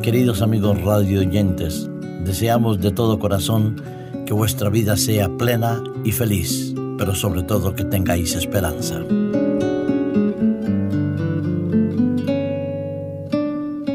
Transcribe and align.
Queridos 0.00 0.42
amigos 0.42 0.80
radio 0.82 1.20
oyentes, 1.20 1.88
deseamos 2.24 2.80
de 2.80 2.90
todo 2.92 3.18
corazón 3.18 3.76
que 4.26 4.32
vuestra 4.32 4.70
vida 4.70 4.96
sea 4.96 5.28
plena 5.28 5.82
y 6.02 6.12
feliz, 6.12 6.74
pero 6.98 7.14
sobre 7.14 7.42
todo 7.42 7.74
que 7.74 7.84
tengáis 7.84 8.34
esperanza. 8.34 9.00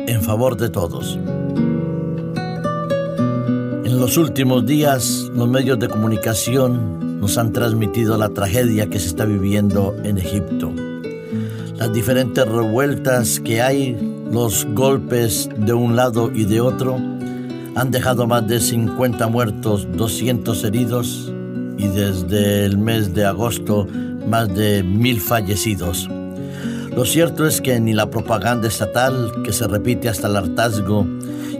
En 0.08 0.22
favor 0.22 0.56
de 0.56 0.70
todos. 0.70 1.18
En 3.84 4.00
los 4.00 4.18
últimos 4.18 4.66
días 4.66 5.30
los 5.34 5.50
medios 5.50 5.80
de 5.80 5.90
comunicación 5.90 7.20
nos 7.20 7.38
han 7.38 7.52
transmitido 7.52 8.18
la 8.18 8.30
tragedia 8.30 8.88
que 8.88 9.00
se 9.00 9.08
está 9.08 9.26
viviendo 9.26 9.96
en 10.04 10.20
Egipto. 10.20 10.72
Las 11.78 11.94
diferentes 11.94 12.44
revueltas 12.44 13.40
que 13.40 13.62
hay 13.62 13.96
los 14.32 14.66
golpes 14.74 15.48
de 15.58 15.74
un 15.74 15.96
lado 15.96 16.32
y 16.34 16.46
de 16.46 16.60
otro 16.60 16.98
han 17.76 17.92
dejado 17.92 18.26
más 18.26 18.48
de 18.48 18.60
50 18.60 19.28
muertos, 19.28 19.88
200 19.94 20.64
heridos 20.64 21.32
y 21.78 21.88
desde 21.88 22.66
el 22.66 22.80
mes 22.80 23.14
de 23.14 23.26
agosto 23.26 23.88
más 24.28 24.54
de 24.56 24.82
mil 24.82 25.22
fallecidos. 25.22 26.10
Lo 26.96 27.06
cierto 27.06 27.46
es 27.46 27.62
que 27.62 27.80
ni 27.80 27.94
la 27.94 28.10
propaganda 28.10 28.68
estatal, 28.68 29.32
que 29.44 29.54
se 29.54 29.68
repite 29.68 30.10
hasta 30.10 30.28
el 30.28 30.36
hartazgo, 30.36 31.06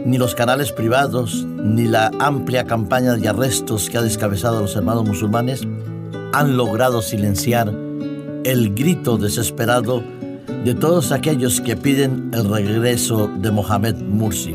ni 0.04 0.18
los 0.18 0.34
canales 0.34 0.72
privados, 0.72 1.46
ni 1.46 1.84
la 1.84 2.10
amplia 2.18 2.64
campaña 2.64 3.14
de 3.14 3.28
arrestos 3.28 3.88
que 3.88 3.98
ha 3.98 4.02
descabezado 4.02 4.58
a 4.58 4.62
los 4.62 4.74
hermanos 4.74 5.06
musulmanes 5.06 5.62
han 6.32 6.56
logrado 6.56 7.02
silenciar 7.02 7.72
el 8.48 8.74
grito 8.74 9.18
desesperado 9.18 10.02
de 10.64 10.74
todos 10.74 11.12
aquellos 11.12 11.60
que 11.60 11.76
piden 11.76 12.30
el 12.32 12.48
regreso 12.48 13.30
de 13.42 13.50
Mohamed 13.50 13.96
Mursi. 13.96 14.54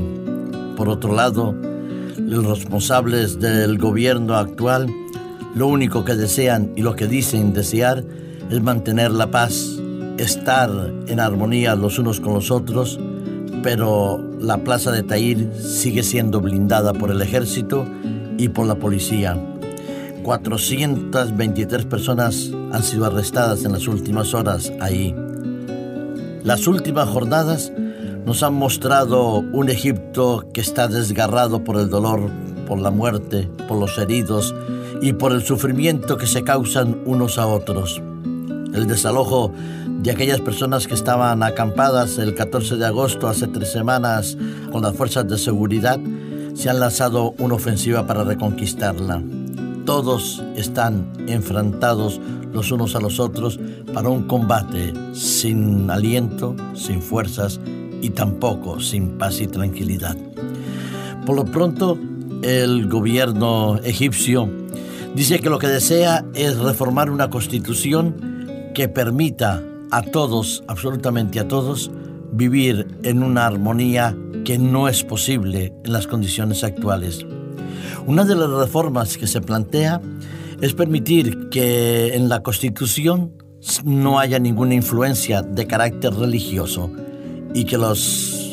Por 0.76 0.90
otro 0.90 1.14
lado, 1.14 1.54
los 2.18 2.44
responsables 2.44 3.40
del 3.40 3.78
gobierno 3.78 4.34
actual 4.34 4.88
lo 5.54 5.68
único 5.68 6.04
que 6.04 6.16
desean 6.16 6.72
y 6.76 6.82
lo 6.82 6.96
que 6.96 7.06
dicen 7.06 7.54
desear 7.54 8.04
es 8.50 8.64
mantener 8.64 9.12
la 9.12 9.30
paz, 9.30 9.80
estar 10.18 10.72
en 11.06 11.20
armonía 11.20 11.76
los 11.76 12.00
unos 12.00 12.20
con 12.20 12.34
los 12.34 12.50
otros, 12.50 13.00
pero 13.62 14.20
la 14.40 14.58
plaza 14.58 14.92
de 14.92 15.04
Tahir 15.04 15.52
sigue 15.54 16.02
siendo 16.02 16.42
blindada 16.42 16.94
por 16.94 17.12
el 17.12 17.22
ejército 17.22 17.86
y 18.40 18.50
por 18.50 18.66
la 18.66 18.74
policía. 18.74 19.38
423 20.24 21.86
personas 21.86 22.52
han 22.74 22.84
sido 22.84 23.06
arrestadas 23.06 23.64
en 23.64 23.72
las 23.72 23.88
últimas 23.88 24.34
horas 24.34 24.74
ahí. 24.82 25.16
Las 26.44 26.68
últimas 26.68 27.08
jornadas 27.08 27.72
nos 28.26 28.42
han 28.42 28.56
mostrado 28.56 29.38
un 29.38 29.70
Egipto 29.70 30.44
que 30.54 30.62
está 30.62 30.88
desgarrado 30.88 31.64
por 31.64 31.78
el 31.78 31.90
dolor, 31.90 32.30
por 32.68 32.80
la 32.80 32.90
muerte, 32.90 33.48
por 33.68 33.78
los 33.78 33.98
heridos 34.00 34.56
y 35.02 35.14
por 35.14 35.34
el 35.34 35.44
sufrimiento 35.44 36.18
que 36.18 36.26
se 36.26 36.44
causan 36.44 37.00
unos 37.06 37.38
a 37.38 37.46
otros. 37.46 38.02
El 38.74 38.88
desalojo 38.88 39.54
de 40.02 40.12
aquellas 40.12 40.42
personas 40.42 40.88
que 40.88 40.96
estaban 40.96 41.44
acampadas 41.44 42.18
el 42.18 42.34
14 42.34 42.78
de 42.78 42.88
agosto, 42.88 43.28
hace 43.28 43.48
tres 43.48 43.72
semanas, 43.72 44.36
con 44.72 44.82
las 44.82 44.96
fuerzas 44.96 45.28
de 45.28 45.38
seguridad, 45.38 46.00
se 46.56 46.70
han 46.70 46.80
lanzado 46.80 47.36
una 47.38 47.54
ofensiva 47.54 48.08
para 48.08 48.24
reconquistarla. 48.24 49.22
Todos 49.86 50.42
están 50.56 51.12
enfrentados 51.28 52.22
los 52.54 52.72
unos 52.72 52.96
a 52.96 53.02
los 53.02 53.20
otros 53.20 53.60
para 53.94 54.10
un 54.10 54.24
combate 54.24 54.94
sin 55.14 55.90
aliento, 55.90 56.56
sin 56.74 57.02
fuerzas 57.02 57.60
y 58.02 58.12
tampoco 58.12 58.80
sin 58.80 59.18
paz 59.18 59.42
y 59.42 59.48
tranquilidad. 59.48 60.16
Por 61.26 61.36
lo 61.36 61.46
pronto, 61.46 61.98
el 62.44 62.88
gobierno 62.88 63.78
egipcio 63.84 64.50
dice 65.16 65.40
que 65.40 65.50
lo 65.50 65.60
que 65.60 65.68
desea 65.68 66.26
es 66.34 66.58
reformar 66.58 67.10
una 67.10 67.30
constitución 67.30 68.72
que 68.74 68.90
permita 68.90 69.64
a 69.92 70.02
todos, 70.02 70.64
absolutamente 70.68 71.40
a 71.40 71.48
todos, 71.48 71.92
vivir 72.32 72.88
en 73.04 73.22
una 73.22 73.46
armonía 73.46 74.18
que 74.44 74.58
no 74.58 74.88
es 74.88 75.04
posible 75.04 75.74
en 75.84 75.94
las 75.94 76.08
condiciones 76.08 76.64
actuales. 76.64 77.26
Una 78.06 78.26
de 78.26 78.36
las 78.36 78.50
reformas 78.50 79.18
que 79.18 79.28
se 79.28 79.40
plantea 79.40 80.02
es 80.62 80.74
permitir 80.74 81.48
que 81.50 82.16
en 82.16 82.28
la 82.28 82.44
Constitución 82.44 83.32
no 83.86 84.20
haya 84.20 84.40
ninguna 84.40 84.74
influencia 84.74 85.42
de 85.42 85.66
carácter 85.68 86.14
religioso 86.14 86.92
y 87.54 87.64
que 87.64 87.78
los 87.78 88.52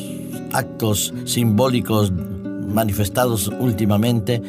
actos 0.53 1.13
simbólicos 1.25 2.13
manifestados 2.13 3.49
últimamente 3.59 4.41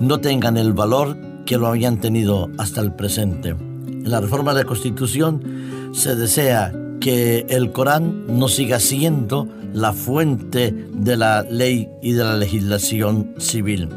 no 0.00 0.18
tengan 0.20 0.58
el 0.58 0.74
valor 0.74 1.16
que 1.46 1.56
lo 1.56 1.68
habían 1.68 1.98
tenido 1.98 2.50
hasta 2.58 2.82
el 2.82 2.92
presente. 2.92 3.50
En 3.50 4.10
la 4.10 4.20
reforma 4.20 4.52
de 4.52 4.64
la 4.64 4.66
Constitución 4.66 5.90
se 5.94 6.14
desea 6.14 6.72
que 7.00 7.46
el 7.48 7.72
Corán 7.72 8.38
no 8.38 8.48
siga 8.48 8.80
siendo 8.80 9.48
la 9.72 9.94
fuente 9.94 10.72
de 10.92 11.16
la 11.16 11.42
ley 11.42 11.88
y 12.02 12.12
de 12.12 12.22
la 12.22 12.36
legislación 12.36 13.34
civil. 13.38 13.88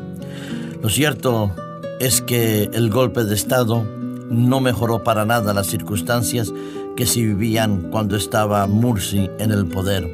Lo 0.85 0.91
cierto 0.91 1.51
es 1.99 2.21
que 2.21 2.69
el 2.71 2.91
golpe 2.91 3.23
de 3.23 3.33
Estado 3.33 3.83
no 4.29 4.59
mejoró 4.59 5.03
para 5.03 5.25
nada 5.25 5.51
las 5.51 5.65
circunstancias 5.65 6.53
que 6.95 7.07
se 7.07 7.21
vivían 7.21 7.89
cuando 7.89 8.15
estaba 8.15 8.67
Mursi 8.67 9.27
en 9.39 9.49
el 9.51 9.65
poder. 9.65 10.07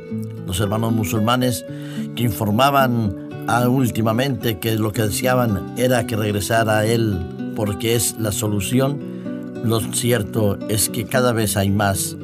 Los 0.47 0.61
hermanos 0.61 0.93
musulmanes 0.93 1.65
que 2.15 2.23
informaban 2.23 3.13
últimamente 3.67 4.59
que 4.59 4.77
lo 4.77 4.93
que 4.93 5.01
deseaban 5.01 5.73
era 5.77 6.07
que 6.07 6.15
regresara 6.15 6.77
a 6.77 6.85
él 6.85 7.19
porque 7.53 7.95
es 7.95 8.15
la 8.17 8.31
solución, 8.31 8.97
lo 9.65 9.81
cierto 9.81 10.57
es 10.69 10.87
que 10.87 11.03
cada 11.03 11.33
vez 11.33 11.57
hay 11.57 11.69
más 11.69 12.15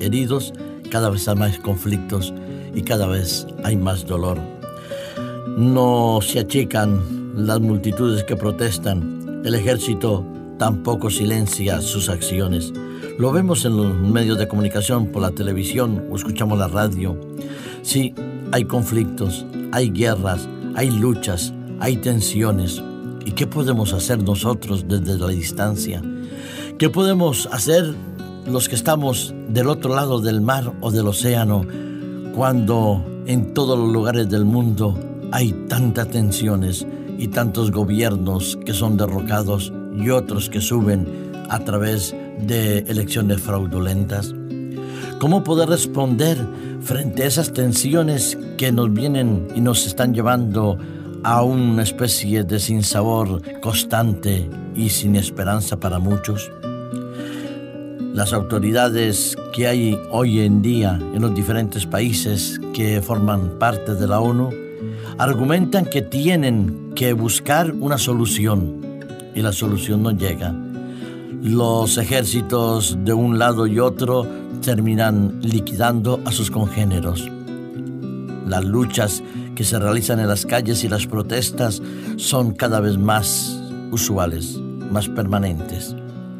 heridos, 0.00 0.52
cada 0.90 1.08
vez 1.08 1.28
hay 1.28 1.36
más 1.36 1.56
conflictos 1.60 2.34
y 2.74 2.82
cada 2.82 3.06
vez 3.06 3.46
hay 3.62 3.76
más 3.76 4.04
dolor. 4.06 4.38
No 5.56 6.18
se 6.20 6.40
achican 6.40 7.21
las 7.34 7.60
multitudes 7.60 8.24
que 8.24 8.36
protestan, 8.36 9.42
el 9.44 9.54
ejército 9.54 10.24
tampoco 10.58 11.10
silencia 11.10 11.80
sus 11.80 12.08
acciones. 12.08 12.72
Lo 13.18 13.32
vemos 13.32 13.64
en 13.64 13.76
los 13.76 13.94
medios 13.94 14.38
de 14.38 14.48
comunicación, 14.48 15.06
por 15.06 15.22
la 15.22 15.30
televisión 15.30 16.06
o 16.10 16.16
escuchamos 16.16 16.58
la 16.58 16.68
radio. 16.68 17.18
Sí, 17.82 18.14
hay 18.52 18.64
conflictos, 18.64 19.46
hay 19.72 19.90
guerras, 19.90 20.48
hay 20.74 20.90
luchas, 20.90 21.52
hay 21.80 21.96
tensiones. 21.96 22.82
¿Y 23.24 23.32
qué 23.32 23.46
podemos 23.46 23.92
hacer 23.92 24.22
nosotros 24.22 24.86
desde 24.86 25.16
la 25.16 25.28
distancia? 25.28 26.02
¿Qué 26.78 26.90
podemos 26.90 27.48
hacer 27.50 27.94
los 28.46 28.68
que 28.68 28.74
estamos 28.74 29.34
del 29.48 29.68
otro 29.68 29.94
lado 29.94 30.20
del 30.20 30.40
mar 30.40 30.72
o 30.80 30.90
del 30.90 31.06
océano 31.06 31.64
cuando 32.34 33.04
en 33.26 33.54
todos 33.54 33.78
los 33.78 33.88
lugares 33.88 34.28
del 34.28 34.44
mundo 34.44 34.98
hay 35.32 35.52
tantas 35.68 36.08
tensiones? 36.08 36.86
Y 37.22 37.28
tantos 37.28 37.70
gobiernos 37.70 38.58
que 38.66 38.74
son 38.74 38.96
derrocados 38.96 39.72
y 39.96 40.10
otros 40.10 40.50
que 40.50 40.60
suben 40.60 41.30
a 41.48 41.60
través 41.60 42.16
de 42.40 42.78
elecciones 42.78 43.40
fraudulentas? 43.40 44.34
¿Cómo 45.20 45.44
poder 45.44 45.68
responder 45.68 46.36
frente 46.80 47.22
a 47.22 47.26
esas 47.26 47.52
tensiones 47.52 48.36
que 48.58 48.72
nos 48.72 48.92
vienen 48.92 49.46
y 49.54 49.60
nos 49.60 49.86
están 49.86 50.14
llevando 50.14 50.76
a 51.22 51.44
una 51.44 51.84
especie 51.84 52.42
de 52.42 52.58
sinsabor 52.58 53.40
constante 53.60 54.50
y 54.74 54.88
sin 54.88 55.14
esperanza 55.14 55.78
para 55.78 56.00
muchos? 56.00 56.50
Las 58.12 58.32
autoridades 58.32 59.36
que 59.52 59.68
hay 59.68 59.96
hoy 60.10 60.40
en 60.40 60.60
día 60.60 60.98
en 61.14 61.22
los 61.22 61.32
diferentes 61.36 61.86
países 61.86 62.60
que 62.74 63.00
forman 63.00 63.60
parte 63.60 63.94
de 63.94 64.08
la 64.08 64.18
ONU 64.18 64.50
argumentan 65.18 65.86
que 65.86 66.02
tienen 66.02 66.92
que 66.94 67.12
buscar 67.12 67.72
una 67.72 67.98
solución 67.98 69.00
y 69.34 69.42
la 69.42 69.52
solución 69.52 70.02
no 70.02 70.10
llega. 70.10 70.54
Los 71.42 71.98
ejércitos 71.98 72.96
de 73.04 73.12
un 73.12 73.38
lado 73.38 73.66
y 73.66 73.78
otro 73.78 74.26
terminan 74.62 75.40
liquidando 75.42 76.20
a 76.24 76.32
sus 76.32 76.50
congéneros. 76.50 77.28
Las 78.46 78.64
luchas 78.64 79.22
que 79.54 79.64
se 79.64 79.78
realizan 79.78 80.20
en 80.20 80.28
las 80.28 80.46
calles 80.46 80.84
y 80.84 80.88
las 80.88 81.06
protestas 81.06 81.82
son 82.16 82.52
cada 82.52 82.80
vez 82.80 82.98
más 82.98 83.60
usuales, 83.90 84.58
más 84.90 85.08
permanentes 85.08 85.96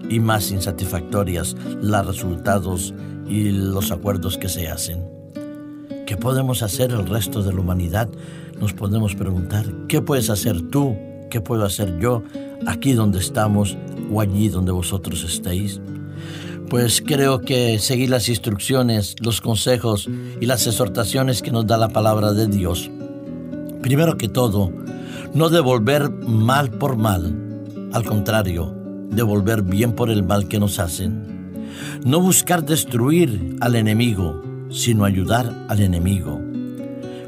y 0.08 0.20
más 0.20 0.50
insatisfactorias 0.50 1.56
los 1.80 2.06
resultados 2.06 2.94
y 3.26 3.50
los 3.50 3.90
acuerdos 3.90 4.38
que 4.38 4.48
se 4.48 4.68
hacen. 4.68 5.21
¿Qué 6.12 6.18
podemos 6.18 6.62
hacer 6.62 6.90
el 6.90 7.06
resto 7.06 7.42
de 7.42 7.54
la 7.54 7.60
humanidad 7.60 8.06
nos 8.60 8.74
podemos 8.74 9.14
preguntar, 9.14 9.64
¿qué 9.88 10.02
puedes 10.02 10.28
hacer 10.28 10.60
tú? 10.60 10.94
¿Qué 11.30 11.40
puedo 11.40 11.64
hacer 11.64 11.98
yo 11.98 12.22
aquí 12.66 12.92
donde 12.92 13.18
estamos 13.18 13.78
o 14.12 14.20
allí 14.20 14.50
donde 14.50 14.72
vosotros 14.72 15.24
estéis? 15.24 15.80
Pues 16.68 17.00
creo 17.00 17.40
que 17.40 17.78
seguir 17.78 18.10
las 18.10 18.28
instrucciones, 18.28 19.16
los 19.20 19.40
consejos 19.40 20.06
y 20.38 20.44
las 20.44 20.66
exhortaciones 20.66 21.40
que 21.40 21.50
nos 21.50 21.66
da 21.66 21.78
la 21.78 21.88
palabra 21.88 22.34
de 22.34 22.46
Dios 22.46 22.90
Primero 23.80 24.18
que 24.18 24.28
todo, 24.28 24.70
no 25.32 25.48
devolver 25.48 26.10
mal 26.10 26.72
por 26.72 26.98
mal, 26.98 27.34
al 27.94 28.04
contrario, 28.04 28.76
devolver 29.08 29.62
bien 29.62 29.94
por 29.94 30.10
el 30.10 30.24
mal 30.24 30.46
que 30.46 30.60
nos 30.60 30.78
hacen. 30.78 31.56
No 32.04 32.20
buscar 32.20 32.66
destruir 32.66 33.56
al 33.60 33.76
enemigo, 33.76 34.51
sino 34.72 35.04
ayudar 35.04 35.54
al 35.68 35.80
enemigo. 35.80 36.40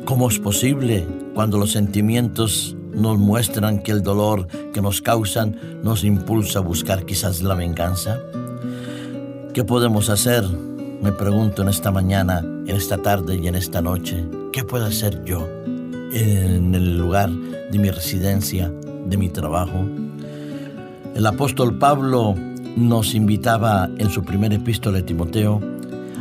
¿Cómo 0.05 0.29
es 0.29 0.39
posible 0.39 1.07
cuando 1.35 1.59
los 1.59 1.73
sentimientos 1.73 2.77
nos 2.93 3.19
muestran 3.19 3.83
que 3.83 3.93
el 3.93 4.03
dolor 4.03 4.47
que 4.73 4.81
nos 4.81 5.01
causan 5.01 5.81
nos 5.83 6.05
impulsa 6.05 6.59
a 6.59 6.63
buscar 6.63 7.05
quizás 7.05 7.43
la 7.43 7.55
venganza? 7.55 8.19
¿Qué 9.53 9.65
podemos 9.65 10.11
hacer? 10.11 10.45
Me 11.03 11.13
pregunto 11.13 11.63
en 11.63 11.69
esta 11.69 11.91
mañana, 11.91 12.41
en 12.41 12.71
esta 12.71 12.99
tarde 12.99 13.39
y 13.43 13.47
en 13.47 13.55
esta 13.55 13.83
noche. 13.83 14.25
¿Qué 14.53 14.65
puedo 14.65 14.87
hacer 14.87 15.23
yo 15.25 15.47
en 16.13 16.75
el 16.75 16.99
lugar 16.99 17.31
de 17.31 17.79
mi 17.79 17.91
residencia, 17.91 18.73
de 19.07 19.17
mi 19.17 19.29
trabajo? 19.29 19.85
El 21.15 21.27
apóstol 21.27 21.79
Pablo 21.79 22.35
nos 22.77 23.15
invitaba 23.15 23.89
en 23.99 24.11
su 24.11 24.25
primer 24.25 24.53
epístola 24.53 24.97
de 24.99 25.05
Timoteo 25.05 25.61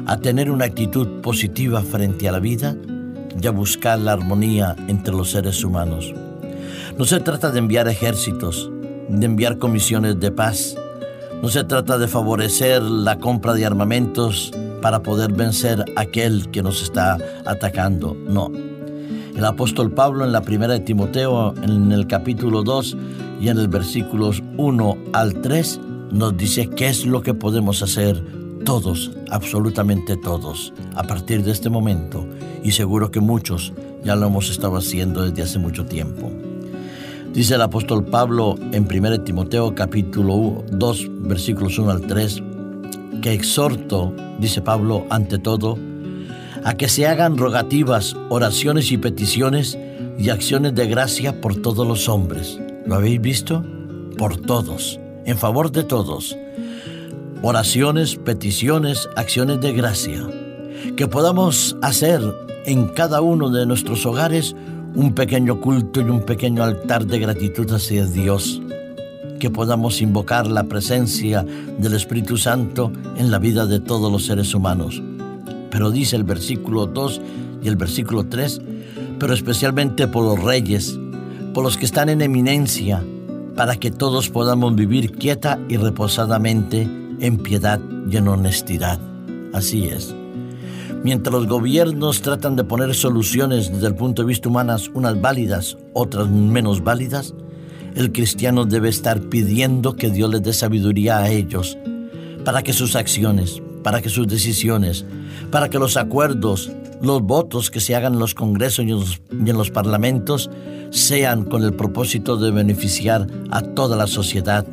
a 0.06 0.18
tener 0.18 0.52
una 0.52 0.66
actitud 0.66 1.22
positiva 1.22 1.82
frente 1.82 2.28
a 2.28 2.32
la 2.32 2.40
vida 2.40 2.76
y 3.42 3.48
a 3.48 3.52
buscar 3.52 4.00
la 4.00 4.14
armonía 4.14 4.76
entre 4.88 5.14
los 5.14 5.32
seres 5.32 5.64
humanos. 5.64 6.14
No 6.98 7.06
se 7.06 7.20
trata 7.20 7.52
de 7.52 7.60
enviar 7.60 7.88
ejércitos, 7.88 8.70
de 9.10 9.26
enviar 9.26 9.58
comisiones 9.58 10.20
de 10.20 10.32
paz, 10.32 10.76
no 11.42 11.50
se 11.50 11.64
trata 11.64 11.98
de 11.98 12.08
favorecer 12.08 12.82
la 12.82 13.20
compra 13.20 13.54
de 13.54 13.66
armamentos 13.66 14.52
para 14.82 15.04
poder 15.04 15.34
vencer 15.34 15.84
a 15.96 16.02
aquel 16.02 16.50
que 16.52 16.64
nos 16.64 16.82
está 16.82 17.18
atacando, 17.46 18.16
no. 18.16 18.52
El 19.36 19.44
apóstol 19.46 19.92
Pablo 19.92 20.24
en 20.24 20.32
la 20.32 20.42
primera 20.42 20.74
de 20.74 20.80
Timoteo, 20.82 21.54
en 21.64 21.92
el 21.92 22.08
capítulo 22.08 22.64
2, 22.64 22.98
y 23.42 23.50
en 23.50 23.58
el 23.58 23.68
versículos 23.68 24.44
1 24.58 24.98
al 25.12 25.42
3 25.42 25.80
nos 26.12 26.38
dice 26.38 26.70
qué 26.70 26.88
es 26.88 27.06
lo 27.06 27.22
que 27.22 27.34
podemos 27.34 27.82
hacer 27.82 28.24
todos, 28.64 29.12
absolutamente 29.30 30.18
todos, 30.18 30.74
a 30.96 31.04
partir 31.04 31.44
de 31.44 31.52
este 31.52 31.70
momento. 31.70 32.26
Y 32.64 32.72
seguro 32.72 33.12
que 33.12 33.20
muchos 33.20 33.74
ya 34.04 34.16
lo 34.16 34.28
hemos 34.28 34.50
estado 34.50 34.78
haciendo 34.78 35.24
desde 35.24 35.44
hace 35.44 35.60
mucho 35.60 35.86
tiempo. 35.86 36.32
Dice 37.34 37.56
el 37.56 37.62
apóstol 37.62 38.06
Pablo 38.06 38.56
en 38.72 38.88
1 38.92 39.22
Timoteo 39.22 39.74
capítulo 39.74 40.64
2 40.72 41.08
versículos 41.28 41.80
1 41.80 41.90
al 41.90 42.02
3 42.02 42.44
que 43.22 43.34
exhorto, 43.34 44.14
dice 44.40 44.62
Pablo, 44.62 45.06
ante 45.10 45.40
todo, 45.40 45.78
a 46.64 46.76
que 46.76 46.90
se 46.90 47.08
hagan 47.08 47.38
rogativas, 47.38 48.16
oraciones 48.30 48.92
y 48.92 48.98
peticiones 48.98 49.78
y 50.18 50.30
acciones 50.30 50.76
de 50.76 50.88
gracia 50.88 51.42
por 51.42 51.56
todos 51.56 51.88
los 51.88 52.08
hombres 52.10 52.60
¿Lo 52.86 52.96
habéis 52.96 53.22
visto? 53.22 53.64
Por 54.18 54.36
todos, 54.38 55.00
en 55.26 55.38
favor 55.38 55.72
de 55.72 55.84
todos. 55.84 56.38
Oraciones, 57.46 58.16
peticiones, 58.16 59.10
acciones 59.18 59.60
de 59.60 59.74
gracia. 59.74 60.26
Que 60.96 61.10
podamos 61.10 61.76
hacer 61.82 62.22
en 62.66 62.88
cada 62.88 63.20
uno 63.20 63.50
de 63.50 63.66
nuestros 63.66 64.06
hogares 64.06 64.56
un 64.96 65.14
pequeño 65.14 65.60
culto 65.60 66.00
y 66.00 66.06
un 66.06 66.22
pequeño 66.22 66.64
altar 66.64 67.06
de 67.06 67.20
gratitud 67.20 67.70
hacia 67.74 68.06
Dios. 68.06 68.62
Que 69.42 69.50
podamos 69.50 70.02
invocar 70.02 70.48
la 70.48 70.64
presencia 70.64 71.46
del 71.80 71.96
Espíritu 71.96 72.38
Santo 72.38 72.94
en 73.18 73.30
la 73.30 73.40
vida 73.40 73.66
de 73.66 73.82
todos 73.82 74.10
los 74.10 74.26
seres 74.26 74.56
humanos. 74.56 75.04
Pero 75.70 75.92
dice 75.92 76.16
el 76.16 76.24
versículo 76.24 76.86
2 76.86 77.22
y 77.62 77.68
el 77.68 77.76
versículo 77.76 78.24
3, 78.24 78.62
pero 79.20 79.34
especialmente 79.34 80.08
por 80.08 80.24
los 80.24 80.42
reyes, 80.42 80.98
por 81.54 81.66
los 81.66 81.76
que 81.76 81.84
están 81.84 82.08
en 82.08 82.22
eminencia, 82.22 83.04
para 83.58 83.76
que 83.76 83.92
todos 83.92 84.30
podamos 84.30 84.76
vivir 84.76 85.12
quieta 85.12 85.60
y 85.68 85.76
reposadamente 85.76 87.03
en 87.20 87.38
piedad 87.38 87.80
y 88.10 88.18
en 88.18 88.28
honestidad. 88.28 89.00
Así 89.54 89.86
es. 89.86 90.16
Mientras 91.04 91.34
los 91.34 91.48
gobiernos 91.48 92.22
tratan 92.22 92.56
de 92.56 92.64
poner 92.64 92.96
soluciones 92.96 93.72
desde 93.72 93.88
el 93.88 93.96
punto 93.96 94.22
de 94.22 94.28
vista 94.30 94.48
humano, 94.48 94.76
unas 94.94 95.20
válidas, 95.20 95.78
otras 95.92 96.30
menos 96.30 96.84
válidas, 96.84 97.34
el 97.96 98.12
cristiano 98.12 98.66
debe 98.66 98.90
estar 98.90 99.20
pidiendo 99.22 99.96
que 99.96 100.10
Dios 100.10 100.32
les 100.32 100.44
dé 100.44 100.54
sabiduría 100.54 101.20
a 101.20 101.30
ellos, 101.30 101.78
para 102.46 102.64
que 102.64 102.74
sus 102.74 102.96
acciones, 102.96 103.62
para 103.84 104.02
que 104.02 104.10
sus 104.10 104.28
decisiones, 104.28 105.06
para 105.52 105.70
que 105.70 105.78
los 105.78 105.98
acuerdos, 105.98 106.72
los 107.02 107.22
votos 107.22 107.70
que 107.70 107.82
se 107.82 107.96
hagan 107.96 108.14
en 108.14 108.20
los 108.20 108.34
congresos 108.34 108.86
y 108.86 108.92
en 108.92 109.58
los, 109.58 109.72
parlamentos 109.72 110.50
sean 110.90 111.44
con 111.44 111.64
el 111.64 111.74
propósito 111.74 112.38
de 112.38 112.52
beneficiar 112.52 113.28
a 113.52 113.62
toda 113.62 113.98
la 113.98 114.08
sociedad, 114.08 114.66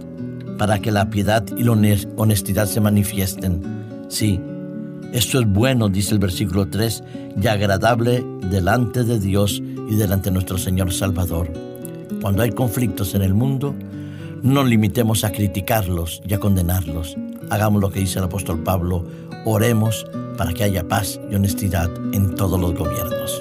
para 0.60 0.78
que 0.78 0.92
la 0.92 1.08
piedad 1.08 1.42
y 1.56 1.62
la 1.62 1.72
honestidad 2.16 2.66
se 2.66 2.82
manifiesten. 2.82 3.62
Sí, 4.10 4.38
esto 5.10 5.40
es 5.40 5.46
bueno, 5.46 5.88
dice 5.88 6.12
el 6.12 6.18
versículo 6.18 6.68
3, 6.68 7.02
y 7.40 7.46
agradable 7.46 8.22
delante 8.50 9.04
de 9.04 9.18
Dios 9.18 9.62
y 9.88 9.94
delante 9.94 10.28
de 10.28 10.34
nuestro 10.34 10.58
Señor 10.58 10.92
Salvador. 10.92 11.50
Cuando 12.20 12.42
hay 12.42 12.50
conflictos 12.50 13.14
en 13.14 13.22
el 13.22 13.32
mundo, 13.32 13.74
no 14.42 14.62
limitemos 14.62 15.24
a 15.24 15.32
criticarlos 15.32 16.20
y 16.28 16.34
a 16.34 16.40
condenarlos. 16.40 17.16
Hagamos 17.48 17.80
lo 17.80 17.90
que 17.90 18.00
dice 18.00 18.18
el 18.18 18.26
apóstol 18.26 18.62
Pablo, 18.62 19.06
oremos 19.46 20.04
para 20.36 20.52
que 20.52 20.64
haya 20.64 20.86
paz 20.86 21.18
y 21.30 21.36
honestidad 21.36 21.88
en 22.12 22.34
todos 22.34 22.60
los 22.60 22.74
gobiernos. 22.74 23.40